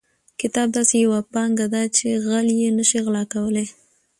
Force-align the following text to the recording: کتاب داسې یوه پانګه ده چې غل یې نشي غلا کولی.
کتاب 0.41 0.67
داسې 0.77 0.95
یوه 1.05 1.19
پانګه 1.33 1.67
ده 1.73 1.81
چې 1.97 2.07
غل 2.25 2.47
یې 2.59 2.69
نشي 2.77 2.99
غلا 3.05 3.23
کولی. 3.33 3.65